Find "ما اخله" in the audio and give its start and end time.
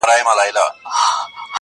0.27-0.65